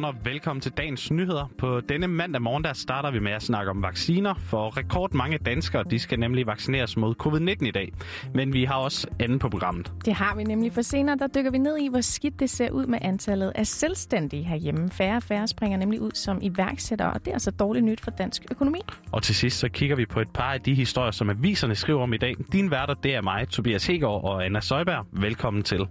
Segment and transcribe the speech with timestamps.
[0.00, 1.50] Godmorgen og velkommen til dagens nyheder.
[1.58, 5.84] På denne mandag morgen der starter vi med at snakke om vacciner, for rekordmange danskere
[5.90, 7.92] de skal nemlig vaccineres mod covid-19 i dag.
[8.34, 9.92] Men vi har også anden på programmet.
[10.04, 12.70] Det har vi nemlig, for senere der dykker vi ned i, hvor skidt det ser
[12.70, 14.90] ud med antallet af selvstændige herhjemme.
[14.90, 18.10] Færre og færre springer nemlig ud som iværksættere, og det er altså dårligt nyt for
[18.10, 18.80] dansk økonomi.
[19.12, 22.02] Og til sidst så kigger vi på et par af de historier, som aviserne skriver
[22.02, 22.34] om i dag.
[22.52, 25.06] Din værter, det er mig, Tobias Hegård og Anna Søjberg.
[25.12, 25.86] Velkommen til.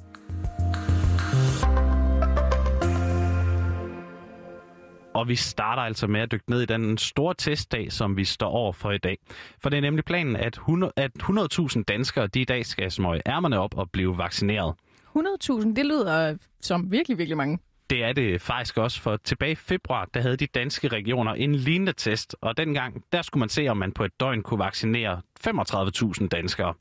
[5.19, 8.49] Og vi starter altså med at dykke ned i den store testdag, som vi står
[8.49, 9.17] over for i dag.
[9.61, 13.21] For det er nemlig planen, at 100.000 at 100 danskere de i dag skal smøge
[13.27, 14.75] ærmerne op og blive vaccineret.
[15.17, 17.59] 100.000, det lyder som virkelig, virkelig mange.
[17.89, 21.55] Det er det faktisk også, for tilbage i februar, der havde de danske regioner en
[21.55, 25.21] lignende test, og dengang, der skulle man se, om man på et døgn kunne vaccinere
[25.47, 26.73] 35.000 danskere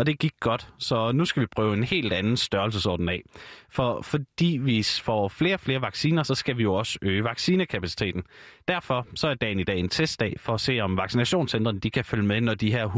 [0.00, 0.68] og det gik godt.
[0.78, 3.22] Så nu skal vi prøve en helt anden størrelsesorden af.
[3.70, 8.22] For fordi vi får flere og flere vacciner, så skal vi jo også øge vaccinekapaciteten.
[8.68, 12.04] Derfor så er dagen i dag en testdag for at se, om vaccinationscentrene de kan
[12.04, 12.88] følge med, når de her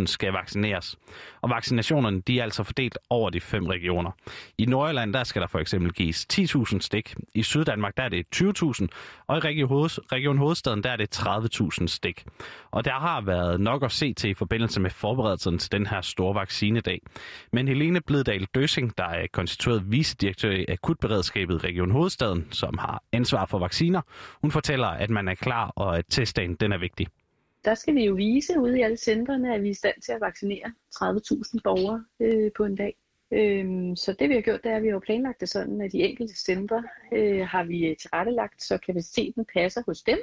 [0.00, 0.96] 100.000 skal vaccineres.
[1.40, 4.10] Og vaccinationerne de er altså fordelt over de fem regioner.
[4.58, 7.14] I Nordjylland der skal der for eksempel gives 10.000 stik.
[7.34, 8.86] I Syddanmark der er det 20.000.
[9.26, 12.24] Og i Region Hovedstaden der er det 30.000 stik.
[12.70, 16.34] Og der har været nok at se til forbindelse med forberedelsen til den her store
[16.34, 17.00] vaccinedag.
[17.52, 23.02] Men Helene Blidal Døsing, der er konstitueret vicedirektør i Akutberedskabet i Region Hovedstaden, som har
[23.12, 24.00] ansvar for vacciner,
[24.42, 27.06] hun fortæller, at man er klar og at testdagen den er vigtig.
[27.64, 30.12] Der skal vi jo vise ude i alle centrene, at vi er i stand til
[30.12, 32.94] at vaccinere 30.000 borgere øh, på en dag.
[33.32, 35.92] Øhm, så det vi har gjort, det er, at vi har planlagt det sådan, at
[35.92, 40.18] de enkelte centre øh, har vi tilrettelagt, så kapaciteten passer hos dem.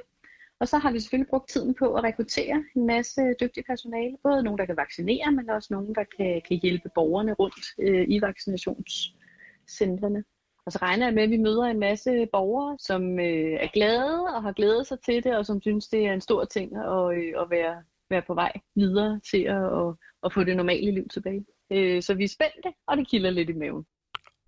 [0.59, 4.17] Og så har vi selvfølgelig brugt tiden på at rekruttere en masse dygtige personale.
[4.23, 8.05] Både nogen, der kan vaccinere, men også nogen, der kan, kan hjælpe borgerne rundt øh,
[8.09, 10.23] i vaccinationscentrene.
[10.65, 14.23] Og så regner jeg med, at vi møder en masse borgere, som øh, er glade
[14.35, 17.17] og har glædet sig til det, og som synes, det er en stor ting at,
[17.17, 21.07] øh, at være, være på vej videre til at, at, at få det normale liv
[21.07, 21.45] tilbage.
[21.71, 23.85] Øh, så vi er spændte, og det kilder lidt i maven.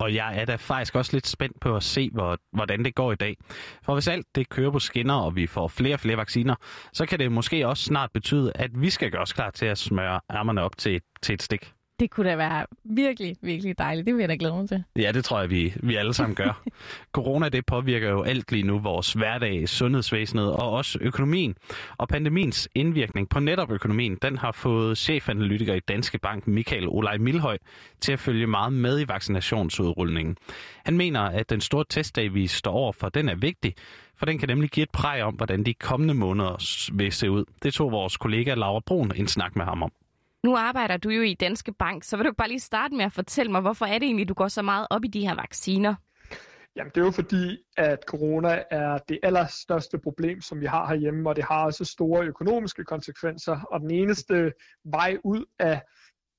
[0.01, 3.11] Og jeg er da faktisk også lidt spændt på at se, hvor, hvordan det går
[3.11, 3.37] i dag.
[3.83, 6.55] For hvis alt det kører på skinner, og vi får flere og flere vacciner,
[6.93, 9.77] så kan det måske også snart betyde, at vi skal gøre os klar til at
[9.77, 11.73] smøre ærmerne op til til et stik.
[12.01, 14.05] Det kunne da være virkelig, virkelig dejligt.
[14.05, 14.83] Det vil jeg da glæde mig til.
[14.95, 16.63] Ja, det tror jeg, vi, vi alle sammen gør.
[17.17, 21.55] Corona det påvirker jo alt lige nu vores hverdag, sundhedsvæsenet og også økonomien.
[21.97, 27.17] Og pandemiens indvirkning på netop økonomien, den har fået chefanalytiker i Danske Bank, Michael Olej
[27.17, 27.57] Milhøj,
[27.99, 30.37] til at følge meget med i vaccinationsudrulningen.
[30.85, 33.75] Han mener, at den store testdag, vi står over for, den er vigtig,
[34.17, 37.45] for den kan nemlig give et præg om, hvordan de kommende måneder vil se ud.
[37.63, 39.91] Det tog vores kollega Laura Brun en snak med ham om.
[40.43, 43.13] Nu arbejder du jo i Danske Bank, så vil du bare lige starte med at
[43.13, 45.95] fortælle mig, hvorfor er det egentlig, du går så meget op i de her vacciner?
[46.75, 51.29] Jamen det er jo fordi, at corona er det allerstørste problem, som vi har herhjemme,
[51.29, 53.59] og det har også store økonomiske konsekvenser.
[53.71, 54.51] Og den eneste
[54.85, 55.81] vej ud af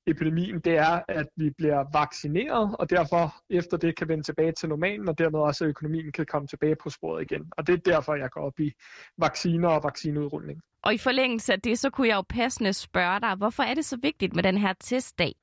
[0.06, 4.68] epidemien, det er, at vi bliver vaccineret, og derfor efter det kan vende tilbage til
[4.68, 7.42] normalen, og dermed også, at økonomien kan komme tilbage på sporet igen.
[7.50, 8.72] Og det er derfor, jeg går op i
[9.18, 10.60] vacciner og vaccineudrulning.
[10.82, 13.84] Og i forlængelse af det, så kunne jeg jo passende spørge dig, hvorfor er det
[13.84, 15.34] så vigtigt med den her testdag?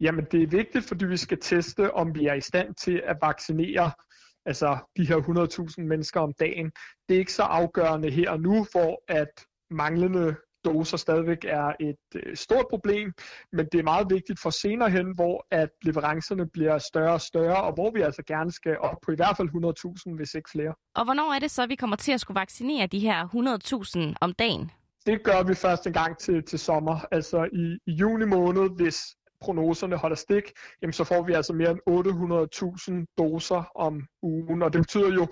[0.00, 3.16] Jamen det er vigtigt, fordi vi skal teste, om vi er i stand til at
[3.22, 3.90] vaccinere
[4.46, 5.16] altså de her
[5.78, 6.72] 100.000 mennesker om dagen.
[7.08, 11.96] Det er ikke så afgørende her og nu, hvor at manglende doser stadigvæk er et
[12.14, 13.12] øh, stort problem,
[13.52, 17.62] men det er meget vigtigt for senere hen, hvor at leverancerne bliver større og større,
[17.62, 19.48] og hvor vi altså gerne skal op på i hvert fald
[20.08, 20.74] 100.000, hvis ikke flere.
[20.94, 23.18] Og hvornår er det så, at vi kommer til at skulle vaccinere de her
[24.08, 24.70] 100.000 om dagen?
[25.06, 28.98] Det gør vi først en gang til, til sommer, altså i, i juni måned, hvis
[29.40, 30.52] prognoserne holder stik,
[30.82, 34.62] jamen så får vi altså mere end 800.000 doser om ugen.
[34.62, 35.26] Og det betyder jo,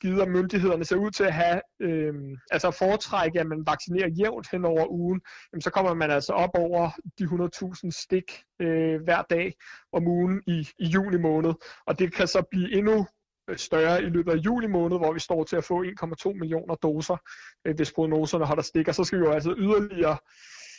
[0.00, 2.14] givet at myndighederne ser ud til at have, øh,
[2.50, 5.20] altså foretrække, at man vaccinerer jævnt hen over ugen,
[5.52, 9.54] jamen så kommer man altså op over de 100.000 stik øh, hver dag
[9.92, 11.54] om ugen i, i juni måned.
[11.86, 13.06] Og det kan så blive endnu
[13.50, 16.74] øh, større i løbet af juli måned, hvor vi står til at få 1,2 millioner
[16.74, 17.16] doser,
[17.64, 18.88] øh, hvis prognoserne holder stik.
[18.88, 20.16] Og så skal vi jo altså yderligere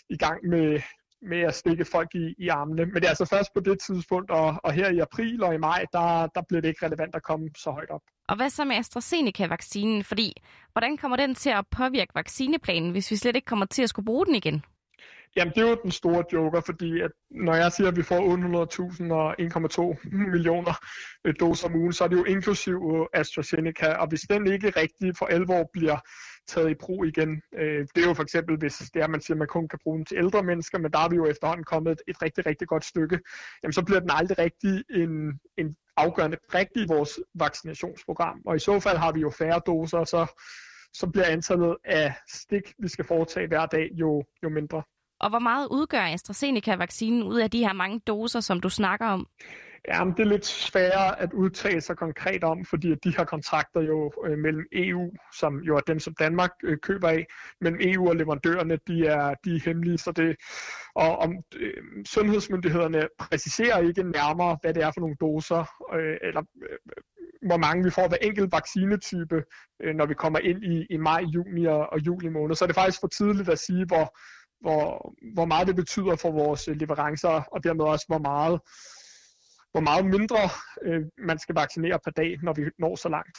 [0.09, 0.81] i gang med,
[1.21, 2.85] med at stikke folk i, i armene.
[2.85, 5.57] Men det er altså først på det tidspunkt, og, og her i april og i
[5.57, 8.01] maj, der, der bliver det ikke relevant at komme så højt op.
[8.27, 10.03] Og hvad så med AstraZeneca-vaccinen?
[10.03, 10.33] Fordi,
[10.71, 14.05] hvordan kommer den til at påvirke vaccineplanen, hvis vi slet ikke kommer til at skulle
[14.05, 14.63] bruge den igen?
[15.35, 18.19] Jamen, det er jo den store joker, fordi at når jeg siger, at vi får
[18.99, 20.73] 800.000 og 1,2 millioner
[21.25, 25.17] øh, doser om ugen, så er det jo inklusiv AstraZeneca, og hvis den ikke rigtig
[25.17, 25.97] for alvor bliver
[26.47, 27.41] taget i brug igen.
[27.57, 29.79] Øh, det er jo for eksempel, hvis det er, man siger, at man kun kan
[29.83, 32.45] bruge den til ældre mennesker, men der er vi jo efterhånden kommet et, et rigtig,
[32.45, 33.19] rigtig godt stykke,
[33.63, 38.41] jamen så bliver den aldrig rigtig en, en afgørende brik i vores vaccinationsprogram.
[38.45, 40.41] Og i så fald har vi jo færre doser, så,
[40.93, 44.83] så bliver antallet af stik, vi skal foretage hver dag, jo, jo mindre.
[45.19, 49.27] Og hvor meget udgør AstraZeneca-vaccinen ud af de her mange doser, som du snakker om?
[49.87, 54.11] Jamen, det er lidt sværere at udtale sig konkret om, fordi de her kontrakter jo
[54.25, 57.25] øh, mellem EU, som jo er dem, som Danmark øh, køber af,
[57.61, 60.35] mellem EU og leverandørerne, de er, de er hemmelige, så det,
[60.95, 66.41] og om øh, sundhedsmyndighederne præciserer ikke nærmere, hvad det er for nogle doser, øh, eller
[66.61, 66.77] øh,
[67.41, 69.43] hvor mange vi får hver enkelt vaccinetype,
[69.83, 72.55] øh, når vi kommer ind i, i maj, juni og, og juli måned.
[72.55, 74.17] Så er det faktisk for tidligt at sige, hvor,
[74.61, 78.59] hvor, hvor meget det betyder for vores leverancer, og dermed også, hvor meget
[79.77, 80.37] hvor meget mindre
[80.85, 83.37] øh, man skal vaccinere per dag, når vi når så langt.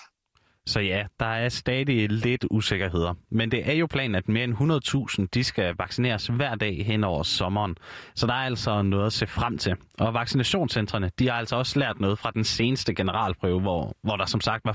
[0.66, 3.14] Så ja, der er stadig lidt usikkerheder.
[3.30, 7.04] Men det er jo planen, at mere end 100.000 de skal vaccineres hver dag hen
[7.04, 7.76] over sommeren.
[8.14, 9.76] Så der er altså noget at se frem til.
[9.98, 14.26] Og vaccinationscentrene, de har altså også lært noget fra den seneste generalprøve, hvor, hvor der
[14.26, 14.72] som sagt var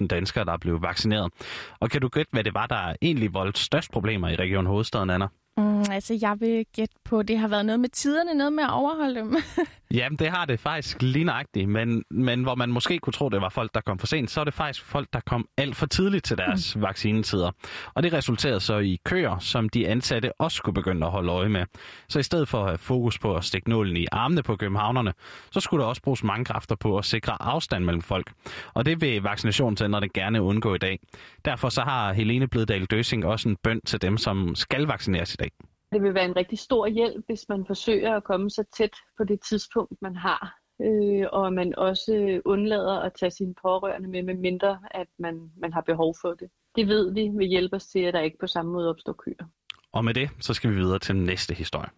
[0.00, 1.32] 35.000 danskere, der blev vaccineret.
[1.80, 5.10] Og kan du gætte, hvad det var, der egentlig voldte størst problemer i Region Hovedstaden,
[5.10, 5.26] Anna?
[5.74, 8.64] Mm, altså, jeg vil gætte på, at det har været noget med tiderne, noget med
[8.64, 9.36] at overholde dem.
[9.94, 13.40] Jamen, det har det faktisk lige nøjagtigt, men, men hvor man måske kunne tro, det
[13.40, 15.86] var folk, der kom for sent, så er det faktisk folk, der kom alt for
[15.86, 16.82] tidligt til deres mm.
[16.82, 17.50] vaccinetider.
[17.94, 21.48] Og det resulterede så i køer, som de ansatte også skulle begynde at holde øje
[21.48, 21.64] med.
[22.08, 25.12] Så i stedet for at have fokus på at stikke nålen i armene på københavnerne,
[25.50, 28.32] så skulle der også bruges mange kræfter på at sikre afstand mellem folk.
[28.74, 30.98] Og det vil vaccinationscentrene gerne undgå i dag.
[31.44, 35.36] Derfor så har Helene Bløddal Døsing også en bønd til dem, som skal vaccineres i
[35.36, 35.50] dag.
[35.94, 39.24] Det vil være en rigtig stor hjælp, hvis man forsøger at komme så tæt på
[39.24, 40.58] det tidspunkt, man har.
[40.82, 45.72] Øh, og man også undlader at tage sine pårørende med, med mindre at man, man
[45.72, 46.48] har behov for det.
[46.76, 49.46] Det ved vi vil hjælpe os til, at der ikke på samme måde opstår køer.
[49.92, 51.90] Og med det, så skal vi videre til næste historie.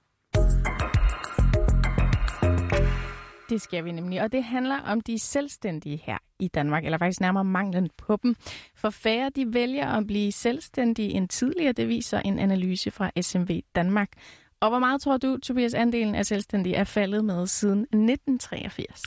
[3.49, 7.21] Det skal vi nemlig, og det handler om de selvstændige her i Danmark, eller faktisk
[7.21, 8.37] nærmere manglen på dem.
[8.77, 13.61] For færre de vælger at blive selvstændige end tidligere, det viser en analyse fra SMV
[13.75, 14.09] Danmark.
[14.61, 19.03] Og hvor meget tror du, Tobias, andelen af selvstændige er faldet med siden 1983?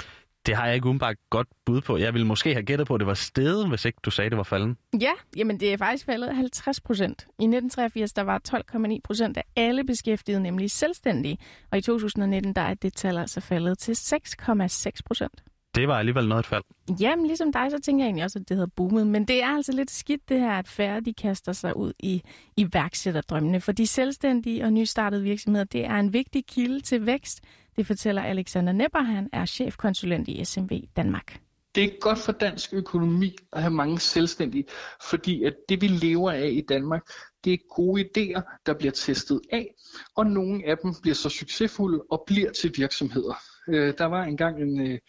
[0.45, 1.97] Det har jeg ikke umiddelbart godt bud på.
[1.97, 4.37] Jeg ville måske have gættet på, at det var stedet, hvis ikke du sagde, det
[4.37, 4.77] var falden.
[5.01, 7.21] Ja, jamen det er faktisk faldet 50 procent.
[7.21, 11.37] I 1983 der var 12,9 procent af alle beskæftigede nemlig selvstændige,
[11.71, 15.43] og i 2019 der er det tal altså faldet til 6,6 procent.
[15.75, 16.63] Det var alligevel noget et fald.
[16.99, 19.07] Jamen, ligesom dig, så tænker jeg egentlig også, at det havde boomet.
[19.07, 22.21] Men det er altså lidt skidt, det her, at færre de kaster sig ud i
[22.57, 23.61] iværksætterdrømmene.
[23.61, 27.41] For de selvstændige og nystartede virksomheder, det er en vigtig kilde til vækst.
[27.75, 31.39] Det fortæller Alexander Nepper, han er chefkonsulent i SMV Danmark.
[31.75, 34.65] Det er godt for dansk økonomi at have mange selvstændige,
[35.09, 37.01] fordi at det vi lever af i Danmark,
[37.43, 39.75] det er gode idéer, der bliver testet af,
[40.15, 43.33] og nogle af dem bliver så succesfulde og bliver til virksomheder.
[43.69, 44.99] Øh, der var engang en, øh,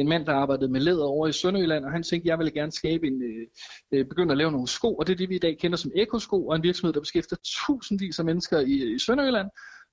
[0.00, 2.72] en mand, der arbejdede med læder over i Sønderjylland, og han tænkte, jeg ville gerne
[2.72, 3.46] skabe en, øh,
[3.92, 5.90] øh, begynde at lave nogle sko, og det er det, vi i dag kender som
[5.94, 9.48] ekosko, og en virksomhed, der beskæftiger tusindvis af mennesker i, i Sønderjylland,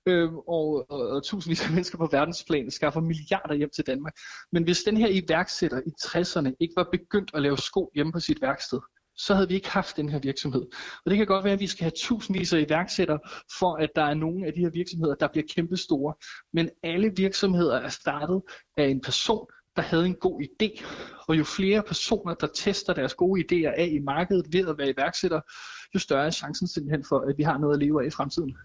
[0.08, 4.14] øh, og, og, og tusindvis af mennesker på verdensplan skaffer milliarder hjem til Danmark.
[4.52, 8.20] Men hvis den her iværksætter i 60'erne ikke var begyndt at lave sko hjemme på
[8.20, 8.80] sit værksted,
[9.18, 10.62] så havde vi ikke haft den her virksomhed.
[11.06, 13.20] Og det kan godt være, at vi skal have tusindvis af iværksættere,
[13.60, 16.14] for at der er nogle af de her virksomheder, der bliver kæmpe store.
[16.54, 18.42] Men alle virksomheder er startet
[18.78, 20.84] af en person, der havde en god idé.
[21.28, 24.90] Og jo flere personer, der tester deres gode idéer af i markedet ved at være
[24.90, 25.42] iværksætter,
[25.96, 28.58] jo større er chancen simpelthen for, at vi har noget at leve af i fremtiden.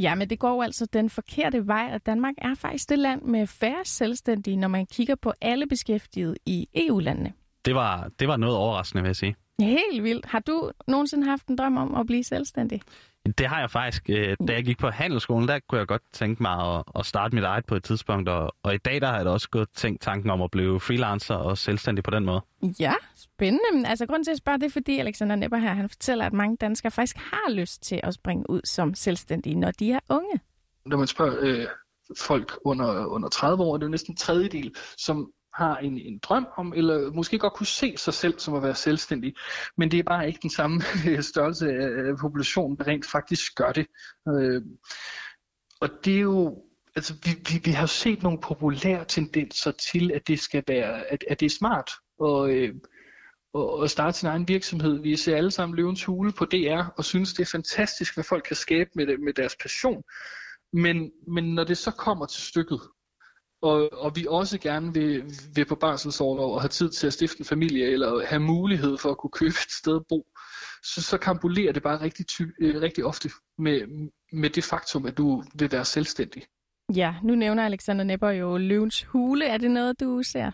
[0.00, 3.22] Ja, men det går jo altså den forkerte vej, og Danmark er faktisk det land
[3.22, 7.32] med færre selvstændige, når man kigger på alle beskæftigede i EU-landene.
[7.64, 9.36] Det var, det var noget overraskende, vil jeg sige.
[9.60, 10.26] Helt vildt.
[10.26, 12.82] Har du nogensinde haft en drøm om at blive selvstændig?
[13.38, 14.02] Det har jeg faktisk.
[14.10, 17.34] Øh, da jeg gik på handelsskolen, der kunne jeg godt tænke mig at, at starte
[17.34, 18.28] mit eget på et tidspunkt.
[18.28, 20.80] Og, og i dag der har jeg da også gået tænkt tanken om at blive
[20.80, 22.40] freelancer og selvstændig på den måde.
[22.80, 23.88] Ja, spændende.
[23.88, 26.56] Altså grund til at spørge det er, fordi Alexander Nepper her, han fortæller, at mange
[26.56, 30.40] danskere faktisk har lyst til at springe ud som selvstændige, når de er unge.
[30.86, 31.66] Når man spørger øh,
[32.18, 36.18] folk under, under 30 år, det er jo næsten en tredjedel, som har en, en
[36.18, 39.34] drøm om, eller måske godt kunne se sig selv som at være selvstændig,
[39.76, 43.72] men det er bare ikke den samme øh, størrelse af populationen, der rent faktisk gør
[43.72, 43.86] det.
[44.28, 44.62] Øh,
[45.80, 46.62] og det er jo,
[46.96, 51.24] altså vi, vi, vi har set nogle populære tendenser til, at det skal være, at,
[51.28, 52.74] at det er smart og, øh,
[53.54, 55.02] og, starte sin egen virksomhed.
[55.02, 58.44] Vi ser alle sammen løvens hule på DR og synes, det er fantastisk, hvad folk
[58.44, 60.02] kan skabe med, med deres passion.
[60.72, 62.80] Men, men når det så kommer til stykket,
[63.62, 65.24] og, og vi også gerne vil,
[65.54, 69.10] vil på barselsårlov og have tid til at stifte en familie, eller have mulighed for
[69.10, 70.26] at kunne købe et sted at bo,
[70.82, 75.18] så, så kambulerer det bare rigtig, ty, øh, rigtig ofte med, med det faktum, at
[75.18, 76.42] du vil være selvstændig.
[76.94, 79.46] Ja, nu nævner Alexander Nepper jo Løvens Hule.
[79.46, 80.50] Er det noget, du ser?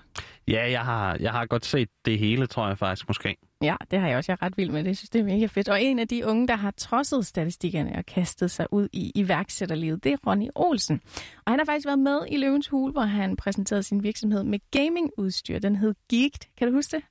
[0.49, 3.37] Ja, jeg har, jeg har godt set det hele, tror jeg faktisk måske.
[3.65, 4.33] Ja, det har jeg også.
[4.33, 4.87] Jeg er ret vild med det.
[4.87, 5.69] Jeg synes, det er mega fedt.
[5.69, 10.05] Og en af de unge, der har trodset statistikkerne og kastet sig ud i iværksætterlivet,
[10.05, 11.01] det er Ronny Olsen.
[11.45, 14.59] Og han har faktisk været med i Løvens Hule, hvor han præsenterede sin virksomhed med
[14.71, 15.59] gamingudstyr.
[15.59, 16.41] Den hed Geeked.
[16.59, 17.05] Kan du huske det?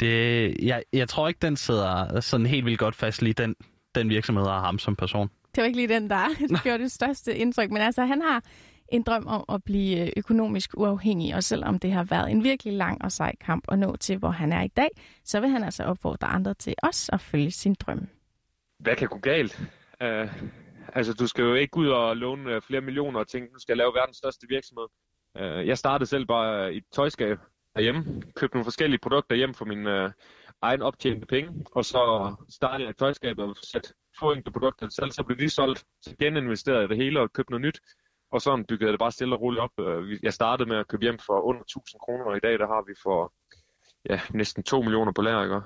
[0.00, 3.54] det jeg, jeg tror ikke, den sidder sådan helt vildt godt fast lige den,
[3.94, 5.28] den virksomhed og ham som person.
[5.54, 6.26] Det var ikke lige den, der
[6.62, 7.70] gjorde det største indtryk.
[7.70, 8.42] Men altså, han har
[8.88, 12.72] en drøm om at blive øh, økonomisk uafhængig, og selvom det har været en virkelig
[12.72, 14.88] lang og sej kamp at nå til, hvor han er i dag,
[15.24, 18.08] så vil han altså opfordre andre til os at følge sin drøm.
[18.78, 19.60] Hvad kan gå galt?
[20.00, 20.32] Uh,
[20.92, 23.76] altså, du skal jo ikke ud og låne øh, flere millioner og tænke, du skal
[23.76, 24.86] lave verdens største virksomhed.
[25.34, 27.38] Uh, jeg startede selv bare i et tøjskab
[27.74, 30.10] derhjemme, købte nogle forskellige produkter hjem for min uh,
[30.62, 33.88] egen optjente penge, og så startede jeg et tøjskab og satte
[34.18, 37.50] få enkelte produkter selv, så blev de solgt, så geninvesterede jeg det hele og købte
[37.50, 37.80] noget nyt,
[38.30, 39.70] og sådan byggede jeg det bare stille og roligt op.
[39.80, 42.66] Øh, jeg startede med at købe hjem for under 1000 kroner, og i dag der
[42.66, 43.32] har vi for
[44.10, 45.42] ja, næsten 2 millioner på lager.
[45.42, 45.60] Ikke?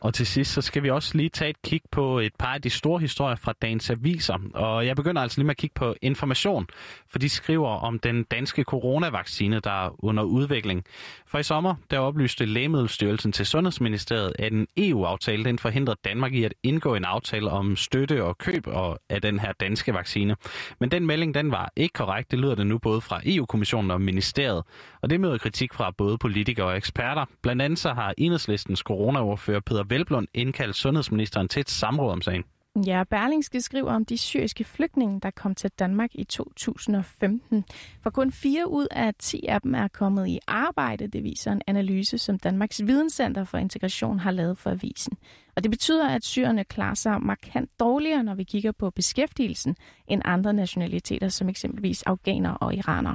[0.00, 2.62] Og til sidst, så skal vi også lige tage et kig på et par af
[2.62, 4.38] de store historier fra dagens aviser.
[4.54, 6.66] Og jeg begynder altså lige med at kigge på information,
[7.08, 10.84] for de skriver om den danske coronavaccine, der er under udvikling.
[11.26, 16.44] For i sommer, der oplyste Lægemiddelstyrelsen til Sundhedsministeriet, at en EU-aftale den forhindrer Danmark i
[16.44, 18.66] at indgå en aftale om støtte og køb
[19.10, 20.36] af den her danske vaccine.
[20.80, 22.30] Men den melding, den var ikke korrekt.
[22.30, 24.62] Det lyder det nu både fra EU-kommissionen og ministeriet.
[25.02, 27.24] Og det møder kritik fra både politikere og eksperter.
[27.42, 32.44] Blandt andet så har enhedslistens coronaordfører Peter Velblund indkaldt sundhedsministeren til et samråd om sagen.
[32.86, 37.64] Ja, Berlingske skriver om de syriske flygtninge, der kom til Danmark i 2015.
[38.02, 41.62] For kun fire ud af 10 af dem er kommet i arbejde, det viser en
[41.66, 45.12] analyse, som Danmarks Videnscenter for Integration har lavet for avisen.
[45.56, 49.76] Og det betyder, at syrerne klarer sig markant dårligere, når vi kigger på beskæftigelsen,
[50.08, 53.14] end andre nationaliteter, som eksempelvis afghaner og iranere.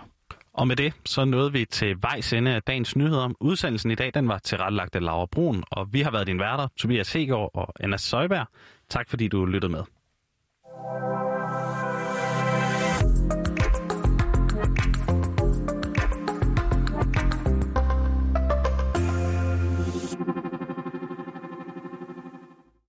[0.54, 3.30] Og med det, så nåede vi til vejs ende af dagens nyheder.
[3.40, 6.68] Udsendelsen i dag, den var tilrettelagt af Laura Brun, og vi har været din værter,
[6.78, 8.46] Tobias Hegård og Anna Søjberg.
[8.90, 9.84] Tak fordi du lyttede med.